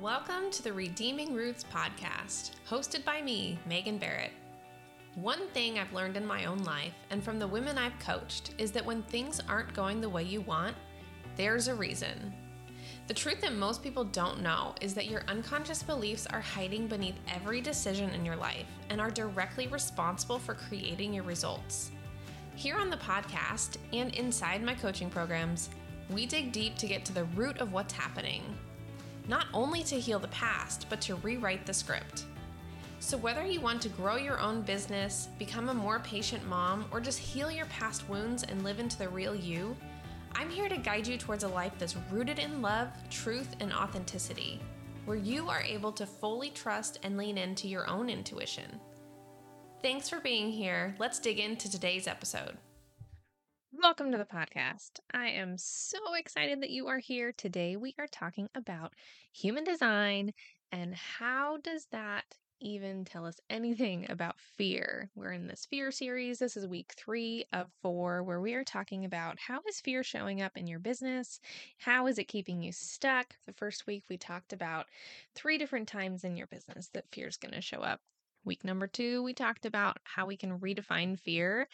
[0.00, 4.32] Welcome to the Redeeming Roots podcast, hosted by me, Megan Barrett.
[5.14, 8.72] One thing I've learned in my own life and from the women I've coached is
[8.72, 10.74] that when things aren't going the way you want,
[11.36, 12.34] there's a reason.
[13.06, 17.20] The truth that most people don't know is that your unconscious beliefs are hiding beneath
[17.32, 21.92] every decision in your life and are directly responsible for creating your results.
[22.56, 25.70] Here on the podcast and inside my coaching programs,
[26.10, 28.42] we dig deep to get to the root of what's happening.
[29.26, 32.24] Not only to heal the past, but to rewrite the script.
[33.00, 37.00] So, whether you want to grow your own business, become a more patient mom, or
[37.00, 39.76] just heal your past wounds and live into the real you,
[40.34, 44.60] I'm here to guide you towards a life that's rooted in love, truth, and authenticity,
[45.04, 48.80] where you are able to fully trust and lean into your own intuition.
[49.82, 50.94] Thanks for being here.
[50.98, 52.56] Let's dig into today's episode.
[53.84, 55.00] Welcome to the podcast.
[55.12, 57.32] I am so excited that you are here.
[57.32, 58.94] Today we are talking about
[59.30, 60.32] human design
[60.72, 62.24] and how does that
[62.62, 65.10] even tell us anything about fear.
[65.14, 66.38] We're in this fear series.
[66.38, 70.40] This is week three of four, where we are talking about how is fear showing
[70.40, 71.38] up in your business?
[71.76, 73.34] How is it keeping you stuck?
[73.44, 74.86] The first week, we talked about
[75.34, 78.00] three different times in your business that fear is going to show up.
[78.46, 81.66] Week number two, we talked about how we can redefine fear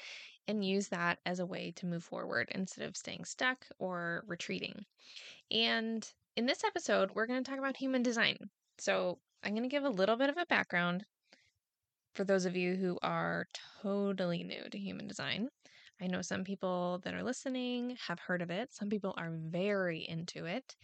[0.51, 4.85] and use that as a way to move forward instead of staying stuck or retreating.
[5.51, 6.07] And
[6.37, 8.37] in this episode, we're going to talk about human design.
[8.79, 11.07] So, I'm going to give a little bit of a background
[12.15, 13.47] for those of you who are
[13.83, 15.49] totally new to human design.
[16.01, 18.73] I know some people that are listening have heard of it.
[18.73, 20.77] Some people are very into it.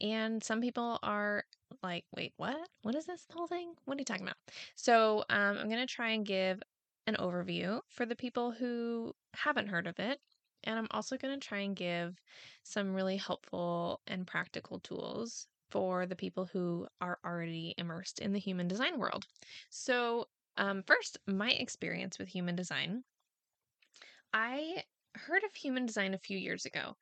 [0.00, 1.44] And some people are
[1.82, 2.68] like, wait, what?
[2.82, 3.74] What is this whole thing?
[3.84, 4.36] What are you talking about?
[4.74, 6.60] So um, I'm going to try and give
[7.06, 10.20] an overview for the people who haven't heard of it.
[10.64, 12.16] And I'm also going to try and give
[12.64, 18.38] some really helpful and practical tools for the people who are already immersed in the
[18.40, 19.26] human design world.
[19.70, 23.04] So, um, first, my experience with human design.
[24.32, 24.84] I
[25.14, 26.96] heard of human design a few years ago.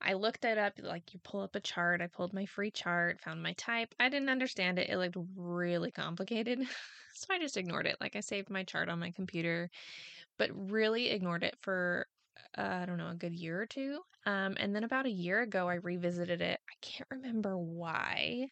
[0.00, 2.00] I looked it up, like you pull up a chart.
[2.00, 3.94] I pulled my free chart, found my type.
[3.98, 4.90] I didn't understand it.
[4.90, 6.60] It looked really complicated.
[7.18, 7.96] so I just ignored it.
[8.00, 9.70] Like I saved my chart on my computer,
[10.38, 12.06] but really ignored it for
[12.56, 14.00] uh, I don't know, a good year or two.
[14.26, 16.60] Um, and then about a year ago, I revisited it.
[16.68, 18.48] I can't remember why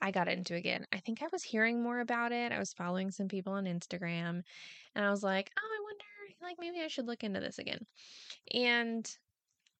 [0.00, 0.86] I got into it again.
[0.92, 2.52] I think I was hearing more about it.
[2.52, 4.42] I was following some people on Instagram,
[4.94, 6.04] and I was like, oh, I wonder,
[6.42, 7.86] like, maybe I should look into this again.
[8.52, 9.10] And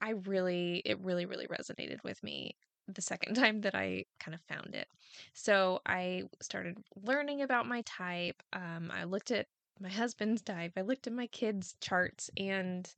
[0.00, 2.56] I really, it really, really resonated with me
[2.88, 4.88] the second time that I kind of found it.
[5.32, 8.42] So I started learning about my type.
[8.52, 9.46] Um, I looked at
[9.80, 10.72] my husband's type.
[10.76, 12.92] I looked at my kids' charts and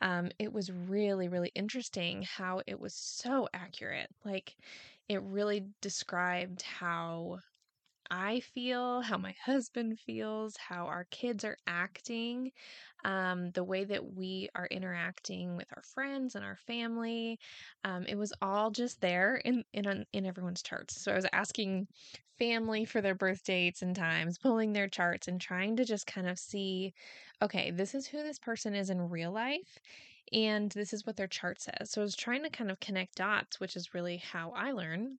[0.00, 4.10] um, it was really, really interesting how it was so accurate.
[4.24, 4.56] Like,
[5.08, 7.38] it really described how
[8.10, 12.52] I feel, how my husband feels, how our kids are acting,
[13.04, 17.38] um, the way that we are interacting with our friends and our family.
[17.84, 21.00] Um, it was all just there in in in everyone's charts.
[21.02, 21.88] So I was asking
[22.38, 26.28] family for their birth dates and times, pulling their charts and trying to just kind
[26.28, 26.92] of see,
[27.42, 29.78] okay, this is who this person is in real life.
[30.32, 31.90] And this is what their chart says.
[31.90, 35.18] So I was trying to kind of connect dots, which is really how I learn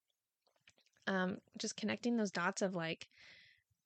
[1.07, 3.07] um, just connecting those dots of like,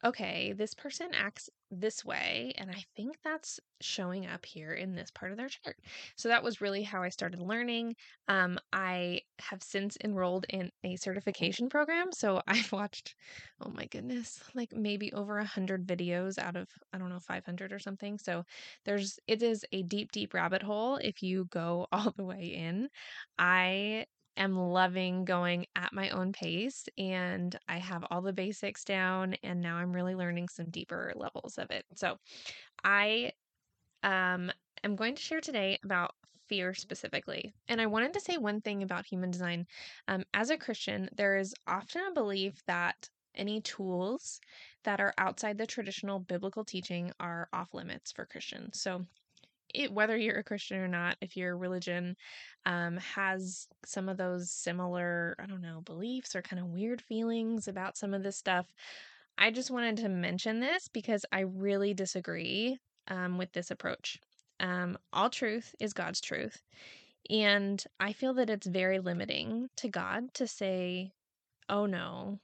[0.04, 5.12] okay, this person acts this way, and I think that's showing up here in this
[5.12, 5.76] part of their chart.
[6.16, 7.96] So that was really how I started learning.
[8.28, 13.14] Um, I have since enrolled in a certification program, so I've watched,
[13.62, 17.72] oh my goodness, like maybe over a hundred videos out of I don't know 500
[17.72, 18.18] or something.
[18.18, 18.46] So
[18.86, 22.90] there's it is a deep, deep rabbit hole if you go all the way in.
[23.38, 24.06] I
[24.40, 29.62] am loving going at my own pace and I have all the basics down and
[29.62, 31.86] now I'm really learning some deeper levels of it.
[31.96, 32.18] So,
[32.84, 33.34] I
[34.04, 34.52] um
[34.84, 36.16] am going to share today about
[36.48, 37.54] fear specifically.
[37.68, 39.68] And I wanted to say one thing about human design.
[40.08, 44.42] Um, as a Christian, there is often a belief that any tools
[44.84, 48.82] that are outside the traditional biblical teaching are off limits for Christians.
[48.82, 49.06] So
[49.74, 52.16] it, whether you're a Christian or not, if your religion
[52.66, 57.68] um, has some of those similar, I don't know, beliefs or kind of weird feelings
[57.68, 58.68] about some of this stuff,
[59.38, 62.78] I just wanted to mention this because I really disagree
[63.08, 64.20] um, with this approach.
[64.60, 66.62] Um, all truth is God's truth.
[67.30, 71.12] And I feel that it's very limiting to God to say,
[71.70, 72.40] oh no,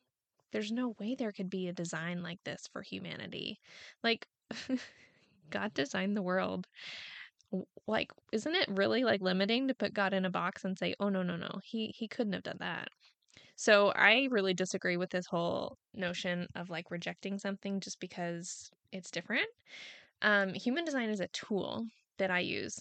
[0.52, 3.60] there's no way there could be a design like this for humanity.
[4.04, 4.28] Like,
[5.50, 6.68] God designed the world
[7.88, 11.10] like isn't it really like limiting to put God in a box and say, "Oh
[11.10, 11.60] no, no, no.
[11.64, 12.90] He he couldn't have done that."
[13.56, 19.12] So I really disagree with this whole notion of like rejecting something just because it's
[19.12, 19.48] different.
[20.22, 21.88] Um, human design is a tool
[22.18, 22.80] that I use.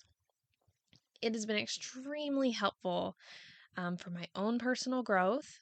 [1.22, 3.16] It has been extremely helpful
[3.76, 5.58] um, for my own personal growth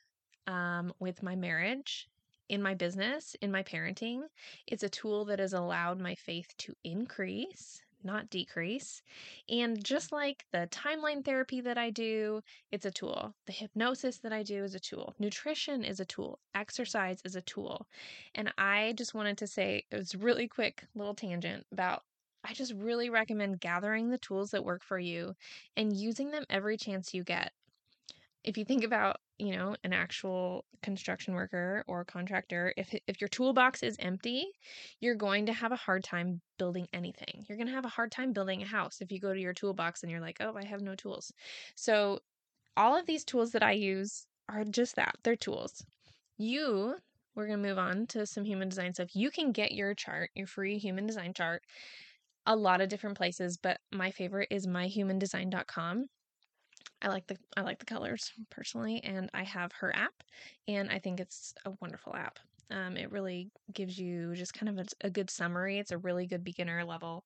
[0.46, 2.08] um, with my marriage,
[2.48, 4.22] in my business, in my parenting.
[4.66, 9.02] It's a tool that has allowed my faith to increase not decrease.
[9.48, 13.34] And just like the timeline therapy that I do, it's a tool.
[13.46, 15.14] The hypnosis that I do is a tool.
[15.18, 16.38] Nutrition is a tool.
[16.54, 17.86] Exercise is a tool.
[18.34, 22.02] And I just wanted to say it was really quick little tangent about
[22.44, 25.34] I just really recommend gathering the tools that work for you
[25.76, 27.52] and using them every chance you get.
[28.44, 33.26] If you think about you know, an actual construction worker or contractor, if if your
[33.26, 34.46] toolbox is empty,
[35.00, 37.44] you're going to have a hard time building anything.
[37.48, 39.52] You're going to have a hard time building a house if you go to your
[39.52, 41.32] toolbox and you're like, "Oh, I have no tools."
[41.74, 42.20] So,
[42.76, 45.16] all of these tools that I use are just that.
[45.24, 45.84] They're tools.
[46.38, 46.94] You,
[47.34, 49.16] we're going to move on to some human design stuff.
[49.16, 51.62] You can get your chart, your free human design chart
[52.46, 56.06] a lot of different places, but my favorite is myhumandesign.com.
[57.02, 60.22] I like the I like the colors personally, and I have her app,
[60.68, 62.38] and I think it's a wonderful app.
[62.70, 65.78] Um, it really gives you just kind of a, a, good summary.
[65.78, 67.24] It's a really good beginner level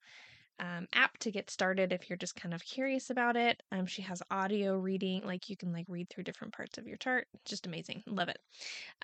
[0.58, 3.62] um, app to get started if you're just kind of curious about it.
[3.70, 6.96] Um, she has audio reading, like you can like read through different parts of your
[6.96, 7.28] chart.
[7.44, 8.38] Just amazing, love it.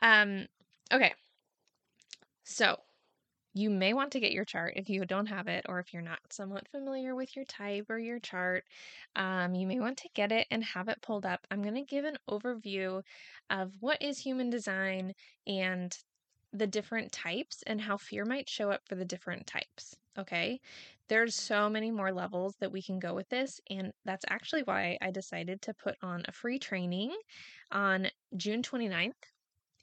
[0.00, 0.46] Um,
[0.92, 1.12] okay,
[2.44, 2.76] so
[3.54, 6.02] you may want to get your chart if you don't have it, or if you're
[6.02, 8.64] not somewhat familiar with your type or your chart.
[9.16, 11.46] Um, you may want to get it and have it pulled up.
[11.50, 13.02] I'm going to give an overview
[13.50, 15.12] of what is human design
[15.46, 15.96] and
[16.52, 19.96] the different types and how fear might show up for the different types.
[20.19, 20.60] Okay.
[21.08, 23.60] There's so many more levels that we can go with this.
[23.70, 27.14] And that's actually why I decided to put on a free training
[27.70, 29.12] on June 29th.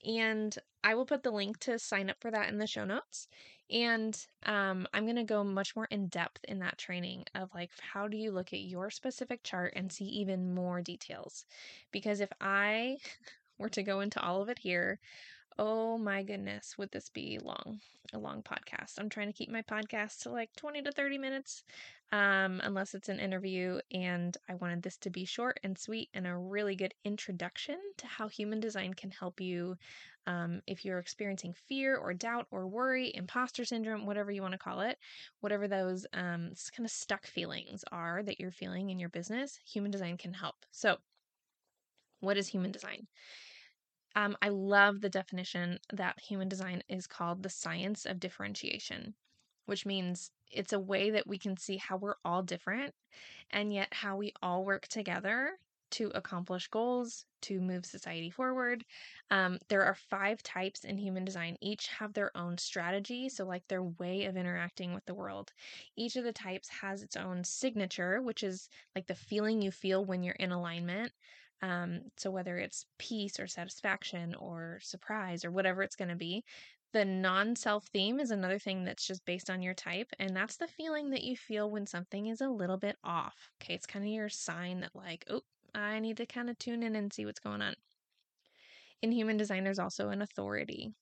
[0.06, 3.28] And I will put the link to sign up for that in the show notes.
[3.72, 7.72] And um, I'm going to go much more in depth in that training of like,
[7.80, 11.46] how do you look at your specific chart and see even more details?
[11.92, 12.98] Because if I
[13.58, 15.00] were to go into all of it here,
[15.60, 17.80] oh my goodness, would this be long?
[18.14, 18.98] A long podcast.
[18.98, 21.64] I'm trying to keep my podcast to like 20 to 30 minutes,
[22.12, 23.80] um, unless it's an interview.
[23.92, 28.08] And I wanted this to be short and sweet and a really good introduction to
[28.08, 29.78] how human design can help you
[30.30, 34.60] um, if you're experiencing fear or doubt or worry, imposter syndrome, whatever you want to
[34.60, 35.00] call it,
[35.40, 39.90] whatever those um, kind of stuck feelings are that you're feeling in your business, human
[39.90, 40.56] design can help.
[40.70, 40.98] So,
[42.20, 43.08] what is human design?
[44.16, 49.16] Um, I love the definition that human design is called the science of differentiation,
[49.66, 52.94] which means it's a way that we can see how we're all different
[53.50, 55.54] and yet how we all work together
[55.92, 58.84] to accomplish goals, to move society forward.
[59.32, 61.58] Um, there are five types in human design.
[61.62, 65.52] Each have their own strategy, so like their way of interacting with the world.
[65.96, 70.06] Each of the types has its own signature, which is like the feeling you feel
[70.06, 71.12] when you're in alignment.
[71.62, 76.44] Um, so whether it's peace or satisfaction or surprise or whatever it's going to be,
[76.92, 80.58] the non self theme is another thing that's just based on your type, and that's
[80.58, 83.52] the feeling that you feel when something is a little bit off.
[83.62, 85.42] Okay, it's kind of your sign that, like, oh,
[85.74, 87.76] I need to kind of tune in and see what's going on.
[89.02, 90.94] In human design, there's also an authority.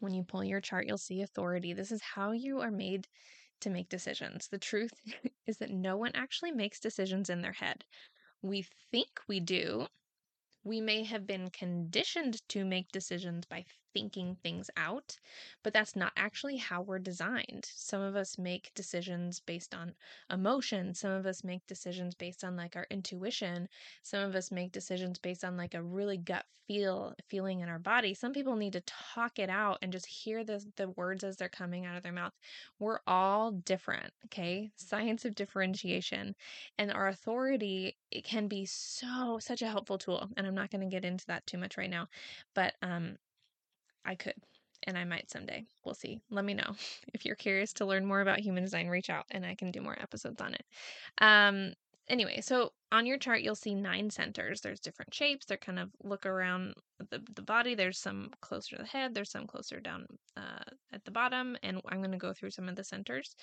[0.00, 1.72] When you pull your chart, you'll see authority.
[1.72, 3.08] This is how you are made
[3.60, 4.48] to make decisions.
[4.48, 4.92] The truth
[5.46, 7.84] is that no one actually makes decisions in their head.
[8.42, 9.86] We think we do.
[10.64, 13.64] We may have been conditioned to make decisions by
[13.94, 15.18] thinking things out,
[15.62, 17.64] but that's not actually how we're designed.
[17.74, 19.94] Some of us make decisions based on
[20.30, 23.68] emotion, some of us make decisions based on like our intuition,
[24.02, 27.78] some of us make decisions based on like a really gut feel feeling in our
[27.78, 28.14] body.
[28.14, 31.48] Some people need to talk it out and just hear the the words as they're
[31.48, 32.32] coming out of their mouth.
[32.78, 34.72] We're all different, okay?
[34.76, 36.34] Science of differentiation.
[36.78, 40.30] And our authority it can be so such a helpful tool.
[40.36, 42.08] And I'm not going to get into that too much right now,
[42.54, 43.18] but um
[44.04, 44.34] I could,
[44.84, 45.64] and I might someday.
[45.84, 46.20] We'll see.
[46.30, 46.74] Let me know.
[47.14, 49.80] If you're curious to learn more about human design, reach out and I can do
[49.80, 50.64] more episodes on it.
[51.18, 51.74] Um,
[52.08, 54.60] anyway, so on your chart, you'll see nine centers.
[54.60, 55.46] There's different shapes.
[55.46, 56.74] They're kind of look around
[57.10, 57.74] the, the body.
[57.74, 60.06] There's some closer to the head, there's some closer down
[60.36, 63.34] uh, at the bottom, and I'm going to go through some of the centers.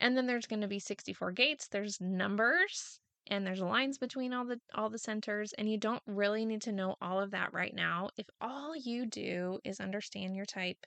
[0.00, 1.68] And then there's going to be 64 gates.
[1.68, 6.44] There's numbers and there's lines between all the all the centers and you don't really
[6.44, 8.10] need to know all of that right now.
[8.16, 10.86] If all you do is understand your type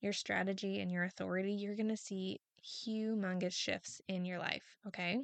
[0.00, 5.20] your strategy and your authority you're going to see humongous shifts in your life okay?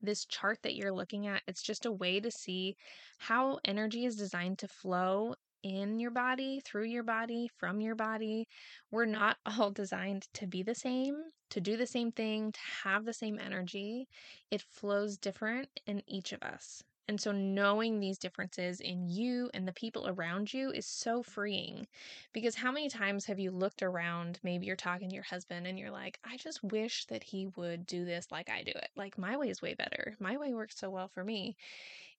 [0.00, 2.76] This chart that you're looking at, it's just a way to see
[3.18, 8.46] how energy is designed to flow in your body, through your body, from your body.
[8.90, 11.16] We're not all designed to be the same,
[11.50, 14.08] to do the same thing, to have the same energy.
[14.50, 16.82] It flows different in each of us.
[17.08, 21.86] And so, knowing these differences in you and the people around you is so freeing.
[22.34, 24.38] Because how many times have you looked around?
[24.42, 27.86] Maybe you're talking to your husband and you're like, I just wish that he would
[27.86, 28.90] do this like I do it.
[28.94, 30.16] Like, my way is way better.
[30.20, 31.56] My way works so well for me.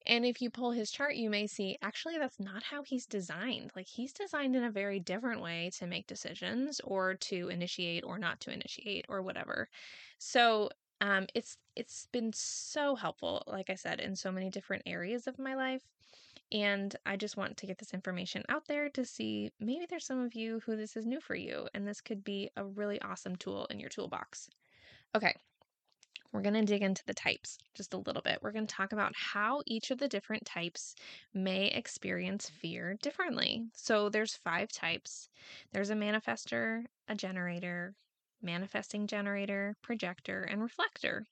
[0.06, 3.72] And if you pull his chart, you may see actually that's not how he's designed.
[3.75, 8.18] Like he's designed in a very different way to make decisions or to initiate or
[8.18, 9.70] not to initiate or whatever.
[10.18, 10.70] So
[11.01, 15.39] um, it's it's been so helpful, like I said, in so many different areas of
[15.39, 15.84] my life.
[16.51, 20.20] And I just want to get this information out there to see maybe there's some
[20.20, 23.36] of you who this is new for you, and this could be a really awesome
[23.36, 24.50] tool in your toolbox.
[25.15, 25.36] Okay,
[26.31, 28.39] we're going to dig into the types just a little bit.
[28.41, 30.95] We're going to talk about how each of the different types
[31.33, 33.65] may experience fear differently.
[33.74, 35.29] So there's five types.
[35.71, 37.95] There's a manifester, a generator,
[38.41, 41.25] manifesting generator, projector, and reflector.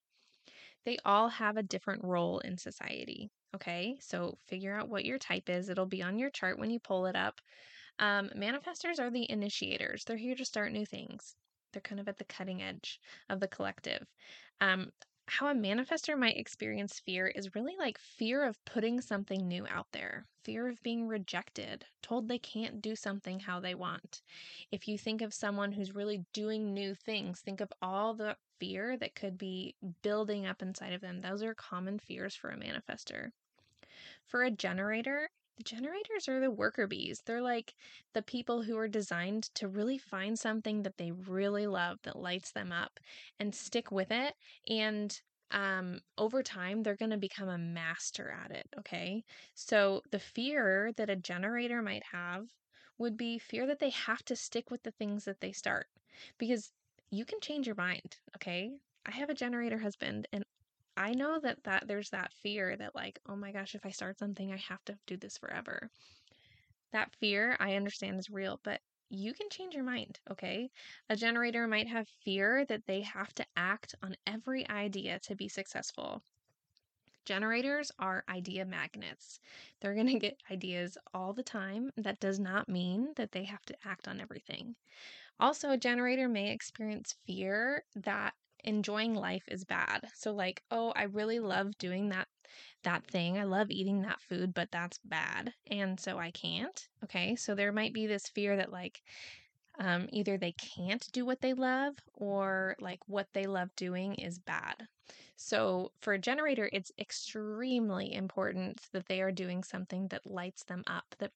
[0.86, 3.30] They all have a different role in society.
[3.56, 5.70] Okay, so figure out what your type is.
[5.70, 7.40] It'll be on your chart when you pull it up.
[8.00, 11.36] Um, manifestors are the initiators, they're here to start new things.
[11.72, 14.08] They're kind of at the cutting edge of the collective.
[14.62, 14.92] Um,
[15.28, 19.88] how a manifester might experience fear is really like fear of putting something new out
[19.92, 24.22] there, fear of being rejected, told they can't do something how they want.
[24.72, 28.96] If you think of someone who's really doing new things, think of all the fear
[28.98, 31.20] that could be building up inside of them.
[31.20, 33.32] Those are common fears for a manifester.
[34.26, 37.22] For a generator, the generators are the worker bees.
[37.26, 37.74] They're like
[38.14, 42.52] the people who are designed to really find something that they really love that lights
[42.52, 43.00] them up
[43.40, 44.36] and stick with it.
[44.68, 45.20] And
[45.52, 48.68] um, over time, they're going to become a master at it.
[48.80, 49.24] Okay.
[49.56, 52.48] So the fear that a generator might have
[52.98, 55.88] would be fear that they have to stick with the things that they start
[56.38, 56.72] because
[57.12, 58.18] you can change your mind.
[58.36, 58.72] Okay.
[59.06, 60.44] I have a generator husband and
[60.98, 64.18] I know that that there's that fear that like, oh my gosh, if I start
[64.18, 65.90] something, I have to do this forever.
[66.92, 70.70] That fear, I understand is real, but you can change your mind, okay?
[71.10, 75.48] A generator might have fear that they have to act on every idea to be
[75.48, 76.24] successful.
[77.26, 79.40] Generators are idea magnets.
[79.80, 81.92] They're going to get ideas all the time.
[81.98, 84.76] That does not mean that they have to act on everything.
[85.40, 88.34] Also, a generator may experience fear that
[88.64, 90.08] enjoying life is bad.
[90.16, 92.28] So like, oh, I really love doing that
[92.84, 93.38] that thing.
[93.38, 95.54] I love eating that food, but that's bad.
[95.70, 96.88] And so I can't.
[97.04, 97.36] Okay?
[97.36, 99.02] So there might be this fear that like
[99.80, 104.40] um, either they can't do what they love or like what they love doing is
[104.40, 104.88] bad.
[105.36, 110.84] So for a generator, it's extremely important that they are doing something that lights them
[110.88, 111.32] up, that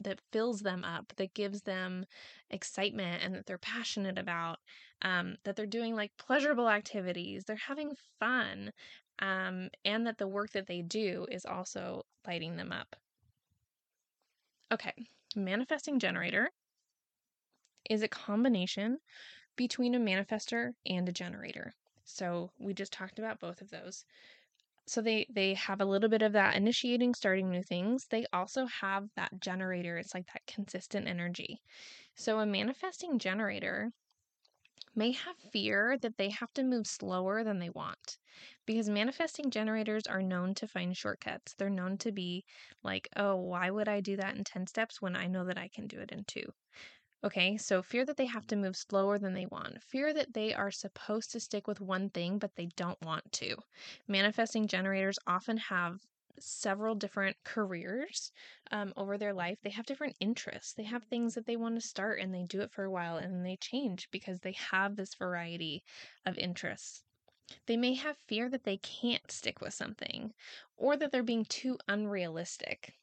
[0.00, 2.04] that fills them up, that gives them
[2.50, 4.58] excitement and that they're passionate about,
[5.02, 8.72] um, that they're doing like pleasurable activities, they're having fun,
[9.20, 12.96] um, and that the work that they do is also lighting them up.
[14.72, 14.92] Okay,
[15.36, 16.50] manifesting generator
[17.90, 18.98] is a combination
[19.56, 21.74] between a manifester and a generator.
[22.04, 24.04] So we just talked about both of those
[24.86, 28.66] so they they have a little bit of that initiating starting new things they also
[28.66, 31.60] have that generator it's like that consistent energy.
[32.16, 33.92] So a manifesting generator
[34.94, 38.18] may have fear that they have to move slower than they want
[38.66, 42.42] because manifesting generators are known to find shortcuts they're known to be
[42.82, 45.68] like oh why would i do that in 10 steps when i know that i
[45.68, 46.42] can do it in 2
[47.24, 49.82] Okay, so fear that they have to move slower than they want.
[49.82, 53.56] Fear that they are supposed to stick with one thing, but they don't want to.
[54.06, 56.06] Manifesting generators often have
[56.38, 58.30] several different careers
[58.70, 59.58] um, over their life.
[59.62, 60.72] They have different interests.
[60.74, 63.16] They have things that they want to start and they do it for a while
[63.16, 65.82] and then they change because they have this variety
[66.24, 67.04] of interests.
[67.66, 70.34] They may have fear that they can't stick with something
[70.76, 72.94] or that they're being too unrealistic.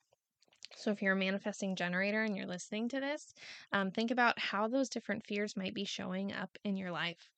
[0.76, 3.34] So, if you're a manifesting generator and you're listening to this,
[3.72, 7.30] um, think about how those different fears might be showing up in your life.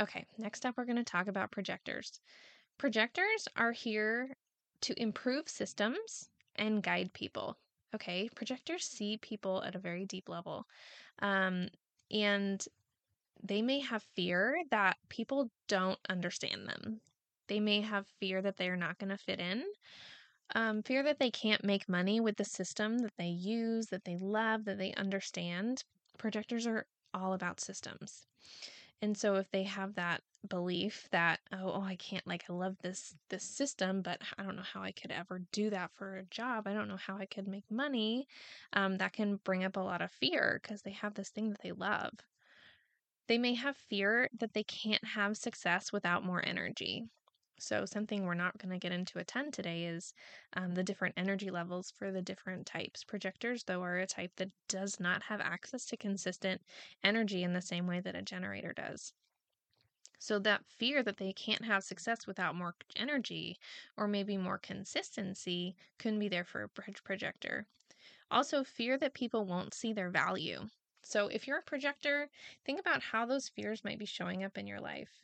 [0.00, 2.20] Okay, next up, we're going to talk about projectors.
[2.78, 4.36] Projectors are here
[4.82, 7.56] to improve systems and guide people.
[7.94, 10.66] Okay, projectors see people at a very deep level.
[11.20, 11.68] Um,
[12.10, 12.64] and
[13.42, 17.00] they may have fear that people don't understand them.
[17.46, 19.62] They may have fear that they're not going to fit in,
[20.54, 24.16] um, fear that they can't make money with the system that they use, that they
[24.16, 25.84] love, that they understand.
[26.18, 28.26] Projectors are all about systems.
[29.02, 32.76] And so if they have that belief that oh, oh I can't like I love
[32.82, 36.24] this this system but I don't know how I could ever do that for a
[36.24, 36.66] job.
[36.66, 38.26] I don't know how I could make money.
[38.72, 41.62] Um, that can bring up a lot of fear because they have this thing that
[41.62, 42.12] they love.
[43.26, 47.04] They may have fear that they can't have success without more energy.
[47.58, 50.12] So, something we're not going to get into a ton today is
[50.54, 53.04] um, the different energy levels for the different types.
[53.04, 56.62] Projectors, though, are a type that does not have access to consistent
[57.02, 59.12] energy in the same way that a generator does.
[60.18, 63.58] So, that fear that they can't have success without more energy
[63.96, 67.66] or maybe more consistency can be there for a bridge projector.
[68.30, 70.68] Also, fear that people won't see their value.
[71.02, 72.30] So, if you're a projector,
[72.64, 75.22] think about how those fears might be showing up in your life.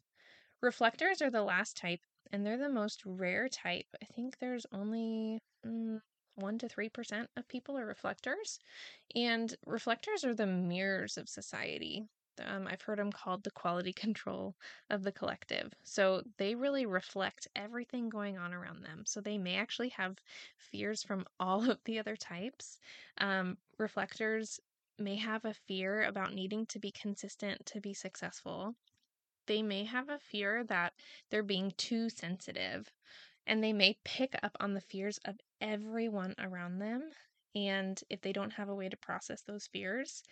[0.61, 2.01] Reflectors are the last type
[2.33, 3.87] and they're the most rare type.
[4.03, 6.01] I think there's only mm,
[6.37, 8.59] 1 to 3% of people are reflectors.
[9.15, 12.05] And reflectors are the mirrors of society.
[12.43, 14.57] Um, I've heard them called the quality control
[14.89, 15.73] of the collective.
[15.83, 19.05] So they really reflect everything going on around them.
[19.07, 20.17] So they may actually have
[20.57, 22.79] fears from all of the other types.
[23.19, 24.61] Um, reflectors
[24.99, 28.77] may have a fear about needing to be consistent to be successful
[29.51, 30.93] they may have a fear that
[31.29, 32.89] they're being too sensitive
[33.49, 37.11] and they may pick up on the fears of everyone around them.
[37.57, 40.23] And if they don't have a way to process those fears,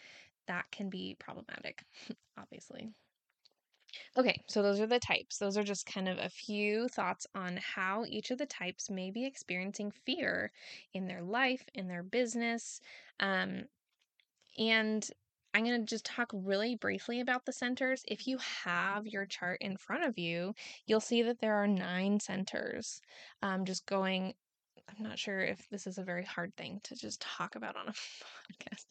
[0.47, 1.83] that can be problematic,
[2.39, 2.91] obviously.
[4.17, 5.39] Okay, so those are the types.
[5.39, 9.11] Those are just kind of a few thoughts on how each of the types may
[9.11, 10.53] be experiencing fear
[10.95, 12.81] in their life, in their business.
[13.19, 13.65] Um,
[14.57, 15.11] and
[15.59, 18.05] I'm going to just talk really briefly about the centers.
[18.07, 20.55] If you have your chart in front of you,
[20.87, 23.03] you'll see that there are nine centers.
[23.43, 24.35] Um, just going,
[24.89, 27.89] I'm not sure if this is a very hard thing to just talk about on
[27.89, 28.85] a podcast.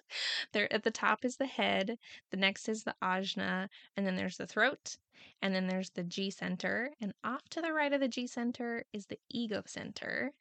[0.52, 1.98] There at the top is the head,
[2.32, 4.98] the next is the ajna, and then there's the throat,
[5.42, 8.84] and then there's the G center, and off to the right of the G center
[8.92, 10.34] is the ego center.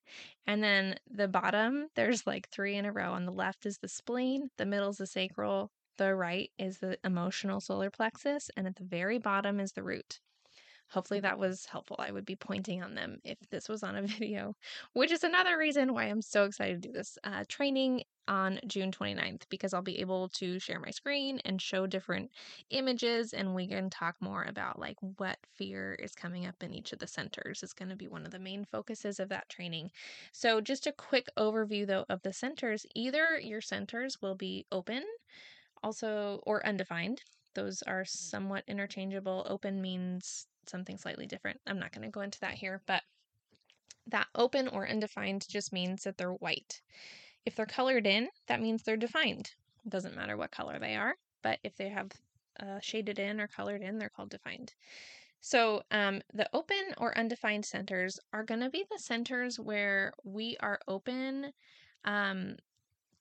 [0.44, 3.12] And then the bottom, there's like three in a row.
[3.12, 6.98] On the left is the spleen, the middle is the sacral, the right is the
[7.04, 10.20] emotional solar plexus, and at the very bottom is the root.
[10.90, 11.96] Hopefully that was helpful.
[11.98, 14.54] I would be pointing on them if this was on a video,
[14.92, 18.90] which is another reason why I'm so excited to do this uh, training on June
[18.90, 22.30] 29th because I'll be able to share my screen and show different
[22.70, 26.92] images and we can talk more about like what fear is coming up in each
[26.92, 29.90] of the centers is going to be one of the main focuses of that training.
[30.32, 35.04] So just a quick overview though of the centers, either your centers will be open
[35.82, 37.22] also, or undefined.
[37.54, 39.46] Those are somewhat interchangeable.
[39.48, 41.60] Open means something slightly different.
[41.66, 43.02] I'm not going to go into that here, but
[44.08, 46.80] that open or undefined just means that they're white.
[47.44, 49.52] If they're colored in, that means they're defined.
[49.84, 52.10] It doesn't matter what color they are, but if they have
[52.60, 54.74] uh, shaded in or colored in, they're called defined.
[55.40, 60.56] So, um, the open or undefined centers are going to be the centers where we
[60.60, 61.52] are open
[62.04, 62.56] um,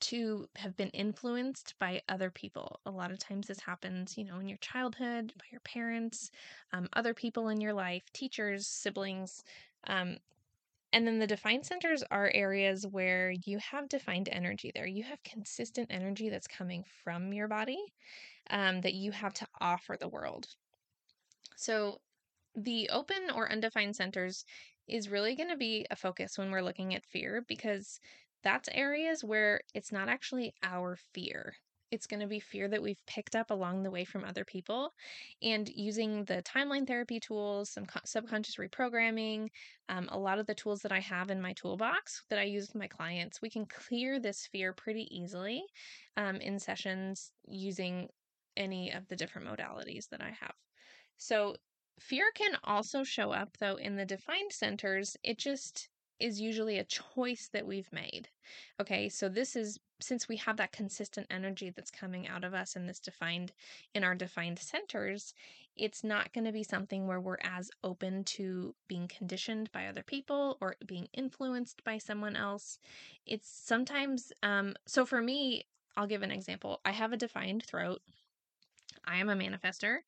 [0.02, 2.80] to have been influenced by other people.
[2.86, 6.32] A lot of times this happens, you know, in your childhood, by your parents,
[6.74, 9.44] um, other people in your life, teachers, siblings.
[9.88, 10.18] Um,
[10.94, 14.88] and then the defined centers are areas where you have defined energy there.
[14.88, 17.80] You have consistent energy that's coming from your body
[18.50, 20.48] um, that you have to offer the world.
[21.58, 22.00] So
[22.56, 24.46] the open or undefined centers
[24.88, 28.00] is really going to be a focus when we're looking at fear because
[28.46, 31.56] that's areas where it's not actually our fear.
[31.92, 34.94] It's going to be fear that we've picked up along the way from other people.
[35.42, 39.48] And using the timeline therapy tools, some subconscious reprogramming,
[39.90, 42.68] um, a lot of the tools that I have in my toolbox that I use
[42.68, 45.64] with my clients, we can clear this fear pretty easily
[46.16, 48.08] um, in sessions using
[48.56, 50.54] any of the different modalities that I have.
[51.18, 51.56] So,
[52.00, 55.16] fear can also show up though in the defined centers.
[55.24, 55.88] It just
[56.20, 58.30] is usually a choice that we've made.
[58.80, 62.76] Okay, so this is since we have that consistent energy that's coming out of us
[62.76, 63.54] and this defined
[63.94, 65.34] in our defined centers,
[65.78, 70.04] it's not going to be something where we're as open to being conditioned by other
[70.04, 72.80] people or being influenced by someone else.
[73.26, 75.66] It's sometimes, um, so for me,
[75.98, 76.82] I'll give an example.
[76.86, 78.02] I have a defined throat.
[79.06, 80.00] I am a manifester.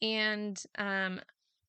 [0.00, 1.20] And um,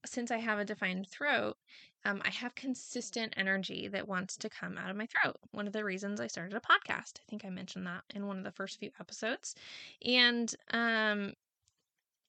[0.06, 1.58] since I have a defined throat,
[2.06, 5.38] um, I have consistent energy that wants to come out of my throat.
[5.52, 7.20] One of the reasons I started a podcast.
[7.20, 9.56] I think I mentioned that in one of the first few episodes.
[10.06, 11.34] And um,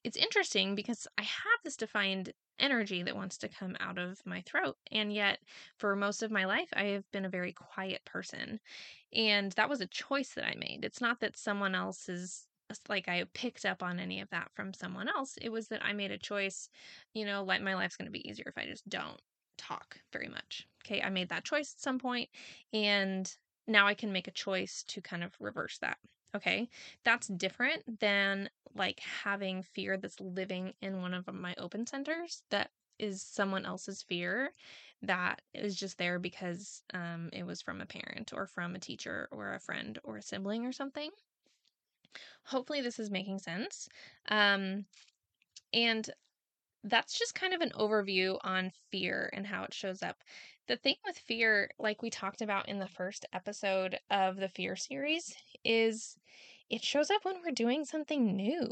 [0.03, 4.41] it's interesting because I have this defined energy that wants to come out of my
[4.41, 4.77] throat.
[4.91, 5.39] And yet,
[5.77, 8.61] for most of my life, I have been a very quiet person.
[9.11, 10.85] And that was a choice that I made.
[10.85, 12.47] It's not that someone else is
[12.87, 15.37] like I picked up on any of that from someone else.
[15.41, 16.69] It was that I made a choice,
[17.13, 19.21] you know, like my life's going to be easier if I just don't
[19.57, 20.67] talk very much.
[20.85, 22.29] Okay, I made that choice at some point
[22.73, 23.31] and
[23.67, 25.97] now I can make a choice to kind of reverse that.
[26.35, 26.69] Okay,
[27.03, 32.71] that's different than like having fear that's living in one of my open centers that
[32.99, 34.51] is someone else's fear
[35.01, 39.27] that is just there because um, it was from a parent or from a teacher
[39.31, 41.11] or a friend or a sibling or something.
[42.45, 43.89] Hopefully, this is making sense.
[44.29, 44.85] Um,
[45.73, 46.09] and
[46.83, 50.23] that's just kind of an overview on fear and how it shows up.
[50.67, 54.75] The thing with fear, like we talked about in the first episode of the fear
[54.75, 56.17] series, is
[56.69, 58.69] it shows up when we're doing something new,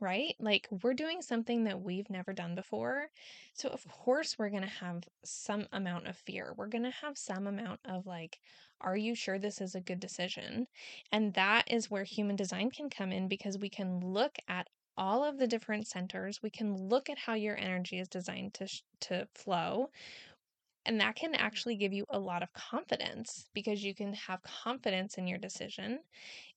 [0.00, 0.34] right?
[0.38, 3.06] Like we're doing something that we've never done before.
[3.54, 6.52] So, of course, we're going to have some amount of fear.
[6.56, 8.38] We're going to have some amount of like,
[8.80, 10.66] are you sure this is a good decision?
[11.12, 15.24] And that is where human design can come in because we can look at all
[15.24, 16.42] of the different centers.
[16.42, 19.90] We can look at how your energy is designed to sh- to flow.
[20.86, 25.18] And that can actually give you a lot of confidence because you can have confidence
[25.18, 25.98] in your decision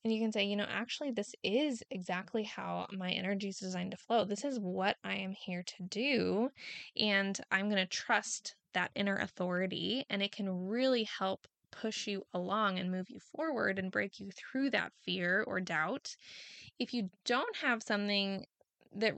[0.04, 3.92] and you can say, you know, actually, this is exactly how my energy is designed
[3.92, 4.24] to flow.
[4.24, 6.50] This is what I am here to do.
[6.98, 12.26] And I'm going to trust that inner authority, and it can really help push you
[12.34, 16.16] along and move you forward and break you through that fear or doubt.
[16.80, 18.46] If you don't have something
[18.96, 19.16] that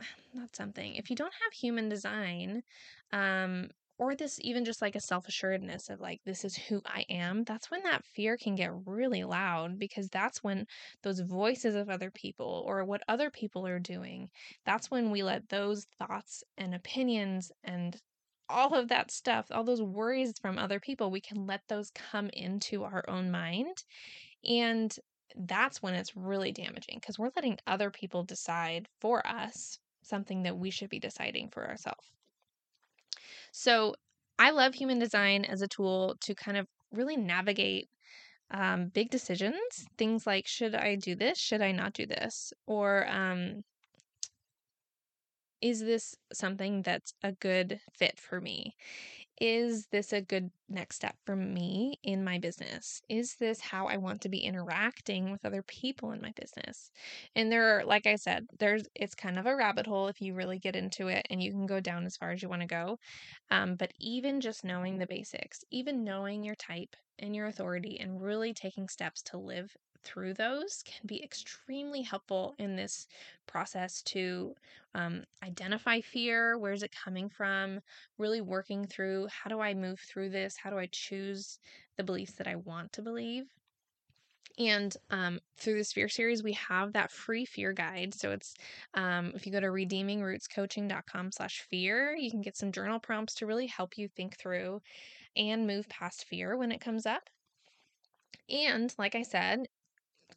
[0.34, 2.62] not something if you don't have human design
[3.12, 7.04] um or this even just like a self assuredness of like, this is who I
[7.08, 10.66] am, that's when that fear can get really loud because that's when
[11.02, 14.30] those voices of other people or what other people are doing,
[14.64, 18.00] that's when we let those thoughts and opinions and
[18.48, 22.28] all of that stuff, all those worries from other people, we can let those come
[22.32, 23.84] into our own mind.
[24.44, 24.94] And
[25.36, 30.58] that's when it's really damaging because we're letting other people decide for us something that
[30.58, 32.12] we should be deciding for ourselves.
[33.56, 33.94] So
[34.36, 37.88] I love human design as a tool to kind of really navigate
[38.50, 39.86] um, big decisions.
[39.96, 41.38] Things like, should I do this?
[41.38, 42.52] Should I not do this?
[42.66, 43.62] Or um,
[45.60, 48.74] is this something that's a good fit for me?
[49.40, 53.02] Is this a good next step for me in my business?
[53.08, 56.90] Is this how I want to be interacting with other people in my business?
[57.34, 60.34] And there are, like I said, there's it's kind of a rabbit hole if you
[60.34, 62.68] really get into it and you can go down as far as you want to
[62.68, 62.98] go.
[63.50, 68.22] Um, but even just knowing the basics, even knowing your type and your authority and
[68.22, 73.08] really taking steps to live through those can be extremely helpful in this
[73.46, 74.54] process to
[74.94, 77.80] um, identify fear where's it coming from
[78.18, 80.56] really working through how do i move through this?
[80.56, 81.58] How do i choose
[81.96, 83.46] the beliefs that i want to believe?
[84.56, 88.14] And um, through this fear series we have that free fear guide.
[88.14, 88.54] So it's
[88.94, 93.46] um, if you go to redeemingrootscoaching.com slash fear you can get some journal prompts to
[93.46, 94.80] really help you think through
[95.36, 97.28] and move past fear when it comes up.
[98.48, 99.68] And like I said,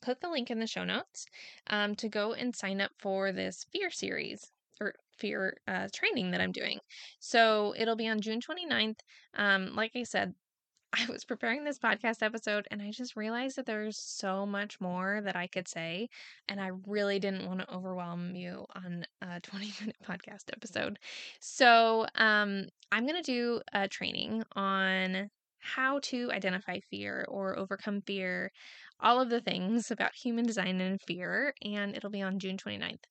[0.07, 1.25] click the link in the show notes
[1.69, 6.39] um, to go and sign up for this fear series or fear uh, training that
[6.39, 6.79] I'm doing.
[7.19, 8.99] So it'll be on June 29th.
[9.35, 10.33] Um, like I said,
[10.93, 15.19] I was preparing this podcast episode and I just realized that there's so much more
[15.25, 16.07] that I could say.
[16.47, 20.99] And I really didn't want to overwhelm you on a 20 minute podcast episode.
[21.41, 28.01] So um, I'm going to do a training on how to identify fear or overcome
[28.01, 28.51] fear,
[28.99, 33.03] all of the things about human design and fear, and it'll be on June 29th.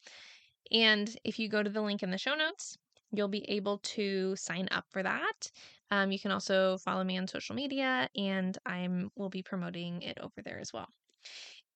[0.72, 2.76] And if you go to the link in the show notes,
[3.12, 5.50] you'll be able to sign up for that.
[5.90, 10.18] Um, you can also follow me on social media, and I'm will be promoting it
[10.20, 10.88] over there as well.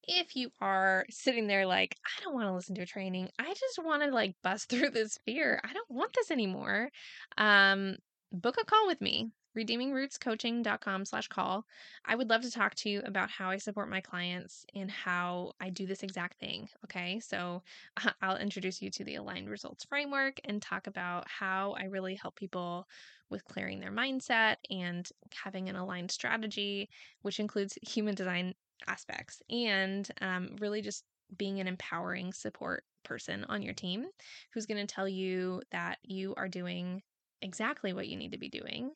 [0.03, 3.49] If you are sitting there like, I don't want to listen to a training, I
[3.49, 5.61] just want to like bust through this fear.
[5.63, 6.91] I don't want this anymore.
[7.39, 7.97] Um,
[8.33, 11.65] book a call with me redeemingrootscoaching.com slash call.
[12.05, 15.53] I would love to talk to you about how I support my clients and how
[15.61, 16.69] I do this exact thing.
[16.85, 17.63] Okay, so
[18.23, 22.37] I'll introduce you to the aligned results framework and talk about how I really help
[22.37, 22.87] people
[23.29, 26.89] with clearing their mindset and having an aligned strategy,
[27.23, 28.55] which includes human design
[28.87, 31.05] aspects and um, really just
[31.37, 34.07] being an empowering support person on your team
[34.53, 37.03] who's going to tell you that you are doing
[37.43, 38.93] exactly what you need to be doing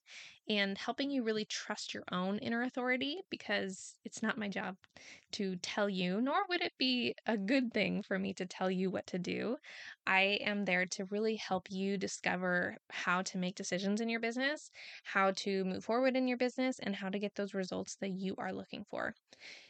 [0.48, 4.76] and helping you really trust your own inner authority because it's not my job
[5.32, 8.90] to tell you, nor would it be a good thing for me to tell you
[8.90, 9.56] what to do.
[10.06, 14.70] I am there to really help you discover how to make decisions in your business,
[15.04, 18.34] how to move forward in your business, and how to get those results that you
[18.38, 19.14] are looking for.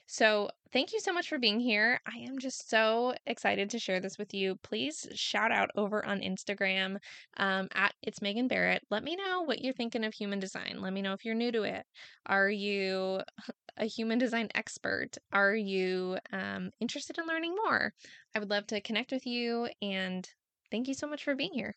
[0.07, 2.01] So, thank you so much for being here.
[2.07, 4.57] I am just so excited to share this with you.
[4.62, 6.99] Please shout out over on Instagram
[7.38, 8.83] um, at It's Megan Barrett.
[8.90, 10.79] Let me know what you're thinking of human design.
[10.81, 11.85] Let me know if you're new to it.
[12.27, 13.21] Are you
[13.77, 15.17] a human design expert?
[15.33, 17.93] Are you um, interested in learning more?
[18.35, 20.29] I would love to connect with you and
[20.71, 21.77] thank you so much for being here.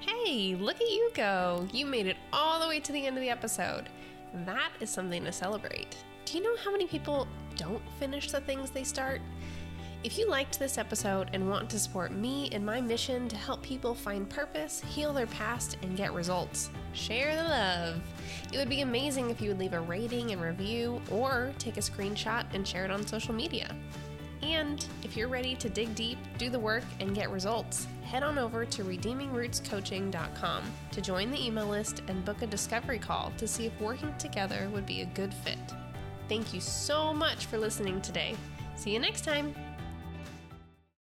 [0.00, 1.68] Hey, look at you go!
[1.72, 3.88] You made it all the way to the end of the episode.
[4.46, 5.96] That is something to celebrate.
[6.32, 9.20] Do you know how many people don't finish the things they start?
[10.02, 13.62] If you liked this episode and want to support me in my mission to help
[13.62, 18.00] people find purpose, heal their past, and get results, share the love.
[18.50, 21.80] It would be amazing if you would leave a rating and review or take a
[21.80, 23.76] screenshot and share it on social media.
[24.42, 28.38] And if you're ready to dig deep, do the work, and get results, head on
[28.38, 33.66] over to redeemingrootscoaching.com to join the email list and book a discovery call to see
[33.66, 35.58] if working together would be a good fit.
[36.32, 38.34] Thank you so much for listening today.
[38.74, 39.54] See you next time.